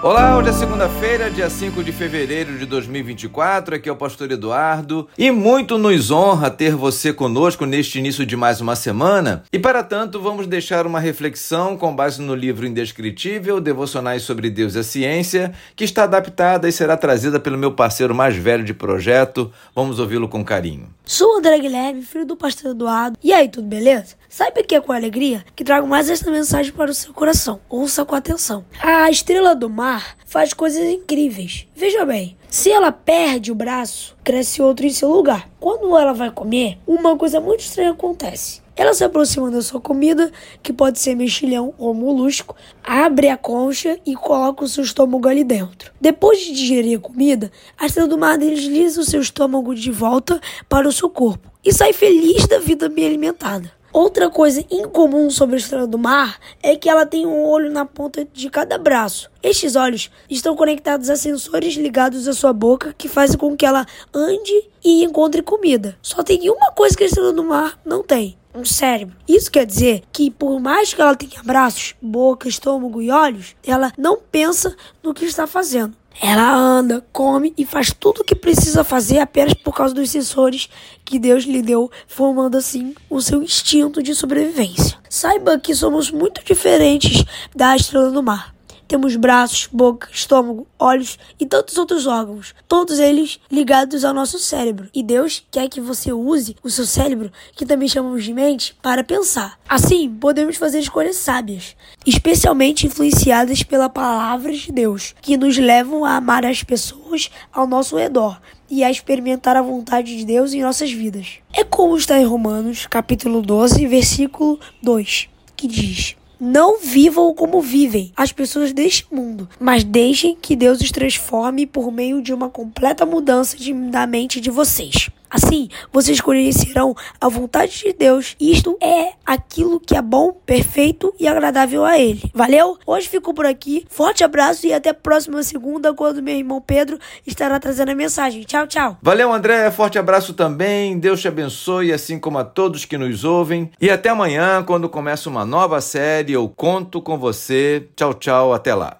Olá, 0.00 0.38
hoje 0.38 0.50
é 0.50 0.52
segunda-feira, 0.52 1.28
dia 1.28 1.50
5 1.50 1.82
de 1.82 1.90
fevereiro 1.90 2.56
de 2.56 2.64
2024. 2.66 3.74
Aqui 3.74 3.88
é 3.88 3.92
o 3.92 3.96
pastor 3.96 4.30
Eduardo 4.30 5.08
e 5.18 5.28
muito 5.32 5.76
nos 5.76 6.12
honra 6.12 6.52
ter 6.52 6.76
você 6.76 7.12
conosco 7.12 7.66
neste 7.66 7.98
início 7.98 8.24
de 8.24 8.36
mais 8.36 8.60
uma 8.60 8.76
semana. 8.76 9.42
E 9.52 9.58
para 9.58 9.82
tanto, 9.82 10.20
vamos 10.20 10.46
deixar 10.46 10.86
uma 10.86 11.00
reflexão 11.00 11.76
com 11.76 11.96
base 11.96 12.22
no 12.22 12.32
livro 12.32 12.64
Indescritível, 12.64 13.60
Devocionais 13.60 14.22
sobre 14.22 14.48
Deus 14.50 14.76
e 14.76 14.78
a 14.78 14.84
Ciência, 14.84 15.52
que 15.74 15.82
está 15.82 16.04
adaptada 16.04 16.68
e 16.68 16.72
será 16.72 16.96
trazida 16.96 17.40
pelo 17.40 17.58
meu 17.58 17.72
parceiro 17.72 18.14
mais 18.14 18.36
velho 18.36 18.62
de 18.62 18.72
projeto. 18.72 19.50
Vamos 19.74 19.98
ouvi-lo 19.98 20.28
com 20.28 20.44
carinho. 20.44 20.88
Sou 21.04 21.38
André 21.38 21.58
Guilherme, 21.58 22.02
filho 22.02 22.24
do 22.24 22.36
pastor 22.36 22.70
Eduardo. 22.70 23.18
E 23.20 23.32
aí, 23.32 23.48
tudo 23.48 23.66
beleza? 23.66 24.14
Saiba 24.28 24.62
que 24.62 24.76
é 24.76 24.80
com 24.80 24.92
alegria 24.92 25.44
que 25.56 25.64
trago 25.64 25.88
mais 25.88 26.08
esta 26.08 26.30
mensagem 26.30 26.70
para 26.70 26.90
o 26.90 26.94
seu 26.94 27.12
coração. 27.12 27.58
Ouça 27.68 28.04
com 28.04 28.14
atenção. 28.14 28.64
A 28.80 29.10
estrela 29.10 29.56
do 29.56 29.68
mar 29.68 29.87
faz 30.26 30.52
coisas 30.52 30.82
incríveis. 30.84 31.66
Veja 31.74 32.04
bem, 32.04 32.36
se 32.50 32.70
ela 32.70 32.92
perde 32.92 33.52
o 33.52 33.54
braço, 33.54 34.16
cresce 34.24 34.60
outro 34.62 34.86
em 34.86 34.90
seu 34.90 35.10
lugar. 35.10 35.48
Quando 35.58 35.96
ela 35.96 36.12
vai 36.12 36.30
comer, 36.30 36.78
uma 36.86 37.16
coisa 37.16 37.40
muito 37.40 37.60
estranha 37.60 37.90
acontece. 37.90 38.60
Ela 38.78 38.94
se 38.94 39.02
aproxima 39.02 39.50
da 39.50 39.60
sua 39.60 39.80
comida, 39.80 40.30
que 40.62 40.72
pode 40.72 41.00
ser 41.00 41.16
mexilhão 41.16 41.74
ou 41.76 41.92
molusco, 41.92 42.54
abre 42.84 43.28
a 43.28 43.36
concha 43.36 43.98
e 44.06 44.14
coloca 44.14 44.64
o 44.64 44.68
seu 44.68 44.84
estômago 44.84 45.26
ali 45.26 45.42
dentro. 45.42 45.92
Depois 46.00 46.38
de 46.38 46.52
digerir 46.52 46.98
a 46.98 47.02
comida, 47.02 47.50
a 47.76 47.86
estrela 47.86 48.08
do 48.08 48.16
mar 48.16 48.38
desliza 48.38 49.00
o 49.00 49.04
seu 49.04 49.20
estômago 49.20 49.74
de 49.74 49.90
volta 49.90 50.40
para 50.68 50.86
o 50.86 50.92
seu 50.92 51.10
corpo 51.10 51.50
e 51.64 51.72
sai 51.72 51.92
feliz 51.92 52.46
da 52.46 52.60
vida 52.60 52.88
bem 52.88 53.04
alimentada. 53.04 53.77
Outra 53.92 54.28
coisa 54.28 54.62
incomum 54.70 55.30
sobre 55.30 55.56
a 55.56 55.58
estrela 55.58 55.86
do 55.86 55.96
mar 55.96 56.38
é 56.62 56.76
que 56.76 56.90
ela 56.90 57.06
tem 57.06 57.24
um 57.24 57.46
olho 57.46 57.70
na 57.70 57.86
ponta 57.86 58.26
de 58.32 58.50
cada 58.50 58.76
braço. 58.76 59.30
Estes 59.42 59.76
olhos 59.76 60.10
estão 60.28 60.54
conectados 60.54 61.08
a 61.08 61.16
sensores 61.16 61.74
ligados 61.74 62.28
à 62.28 62.34
sua 62.34 62.52
boca 62.52 62.94
que 62.96 63.08
fazem 63.08 63.38
com 63.38 63.56
que 63.56 63.64
ela 63.64 63.86
ande 64.12 64.52
e 64.84 65.02
encontre 65.04 65.42
comida. 65.42 65.96
Só 66.02 66.22
tem 66.22 66.50
uma 66.50 66.70
coisa 66.72 66.96
que 66.96 67.04
a 67.04 67.06
estrela 67.06 67.32
do 67.32 67.42
mar 67.42 67.80
não 67.82 68.02
tem: 68.02 68.36
um 68.58 68.64
cérebro. 68.64 69.16
Isso 69.26 69.50
quer 69.50 69.64
dizer 69.64 70.02
que, 70.12 70.30
por 70.30 70.60
mais 70.60 70.92
que 70.92 71.00
ela 71.00 71.14
tenha 71.14 71.42
braços, 71.42 71.94
boca, 72.02 72.48
estômago 72.48 73.00
e 73.00 73.10
olhos, 73.10 73.54
ela 73.64 73.92
não 73.96 74.18
pensa 74.18 74.76
no 75.02 75.14
que 75.14 75.24
está 75.24 75.46
fazendo. 75.46 75.96
Ela 76.20 76.52
anda, 76.52 77.06
come 77.12 77.54
e 77.56 77.64
faz 77.64 77.92
tudo 77.92 78.22
o 78.22 78.24
que 78.24 78.34
precisa 78.34 78.82
fazer 78.82 79.20
apenas 79.20 79.54
por 79.54 79.72
causa 79.72 79.94
dos 79.94 80.10
sensores 80.10 80.68
que 81.04 81.18
Deus 81.18 81.44
lhe 81.44 81.62
deu, 81.62 81.88
formando 82.08 82.58
assim 82.58 82.92
o 83.08 83.20
seu 83.20 83.40
instinto 83.40 84.02
de 84.02 84.14
sobrevivência. 84.14 84.98
Saiba 85.08 85.60
que 85.60 85.74
somos 85.74 86.10
muito 86.10 86.44
diferentes 86.44 87.24
da 87.54 87.76
estrela 87.76 88.10
do 88.10 88.22
mar. 88.22 88.57
Temos 88.88 89.16
braços, 89.16 89.68
boca, 89.70 90.08
estômago, 90.10 90.66
olhos 90.78 91.18
e 91.38 91.44
tantos 91.44 91.76
outros 91.76 92.06
órgãos, 92.06 92.54
todos 92.66 92.98
eles 92.98 93.38
ligados 93.50 94.02
ao 94.02 94.14
nosso 94.14 94.38
cérebro. 94.38 94.88
E 94.94 95.02
Deus 95.02 95.44
quer 95.50 95.68
que 95.68 95.78
você 95.78 96.10
use 96.10 96.56
o 96.62 96.70
seu 96.70 96.86
cérebro, 96.86 97.30
que 97.54 97.66
também 97.66 97.86
chamamos 97.86 98.24
de 98.24 98.32
mente, 98.32 98.74
para 98.80 99.04
pensar. 99.04 99.58
Assim, 99.68 100.08
podemos 100.08 100.56
fazer 100.56 100.78
escolhas 100.80 101.16
sábias, 101.16 101.76
especialmente 102.06 102.86
influenciadas 102.86 103.62
pela 103.62 103.90
palavra 103.90 104.54
de 104.54 104.72
Deus, 104.72 105.14
que 105.20 105.36
nos 105.36 105.58
levam 105.58 106.02
a 106.02 106.16
amar 106.16 106.46
as 106.46 106.62
pessoas 106.62 107.30
ao 107.52 107.66
nosso 107.66 107.94
redor 107.94 108.40
e 108.70 108.82
a 108.82 108.90
experimentar 108.90 109.54
a 109.54 109.62
vontade 109.62 110.16
de 110.16 110.24
Deus 110.24 110.54
em 110.54 110.62
nossas 110.62 110.90
vidas. 110.90 111.40
É 111.52 111.62
como 111.62 111.94
está 111.94 112.18
em 112.18 112.24
Romanos, 112.24 112.86
capítulo 112.86 113.42
12, 113.42 113.86
versículo 113.86 114.58
2, 114.82 115.28
que 115.54 115.68
diz: 115.68 116.16
não 116.40 116.78
vivam 116.78 117.34
como 117.34 117.60
vivem 117.60 118.12
as 118.16 118.32
pessoas 118.32 118.72
deste 118.72 119.06
mundo, 119.12 119.48
mas 119.58 119.84
deixem 119.84 120.36
que 120.40 120.56
Deus 120.56 120.80
os 120.80 120.90
transforme 120.90 121.66
por 121.66 121.90
meio 121.90 122.22
de 122.22 122.32
uma 122.32 122.48
completa 122.48 123.04
mudança 123.04 123.56
de, 123.56 123.72
da 123.72 124.06
mente 124.06 124.40
de 124.40 124.50
vocês. 124.50 125.10
Assim, 125.30 125.68
vocês 125.92 126.20
conhecerão 126.20 126.94
a 127.20 127.28
vontade 127.28 127.78
de 127.78 127.92
Deus. 127.92 128.34
Isto 128.40 128.76
é 128.80 129.12
aquilo 129.24 129.78
que 129.78 129.96
é 129.96 130.02
bom, 130.02 130.32
perfeito 130.32 131.12
e 131.18 131.28
agradável 131.28 131.84
a 131.84 131.98
Ele. 131.98 132.30
Valeu? 132.34 132.78
Hoje 132.86 133.08
fico 133.08 133.34
por 133.34 133.46
aqui. 133.46 133.84
Forte 133.88 134.24
abraço 134.24 134.66
e 134.66 134.72
até 134.72 134.90
a 134.90 134.94
próxima 134.94 135.42
segunda, 135.42 135.92
quando 135.92 136.22
meu 136.22 136.34
irmão 136.34 136.60
Pedro 136.60 136.98
estará 137.26 137.60
trazendo 137.60 137.90
a 137.90 137.94
mensagem. 137.94 138.42
Tchau, 138.42 138.66
tchau. 138.66 138.96
Valeu, 139.02 139.32
André. 139.32 139.70
Forte 139.70 139.98
abraço 139.98 140.32
também. 140.34 140.98
Deus 140.98 141.20
te 141.20 141.28
abençoe, 141.28 141.92
assim 141.92 142.18
como 142.18 142.38
a 142.38 142.44
todos 142.44 142.84
que 142.84 142.96
nos 142.96 143.24
ouvem. 143.24 143.70
E 143.80 143.90
até 143.90 144.08
amanhã, 144.08 144.62
quando 144.62 144.88
começa 144.88 145.28
uma 145.28 145.44
nova 145.44 145.80
série. 145.80 146.32
Eu 146.32 146.48
conto 146.48 147.02
com 147.02 147.18
você. 147.18 147.88
Tchau, 147.94 148.14
tchau. 148.14 148.54
Até 148.54 148.74
lá. 148.74 148.96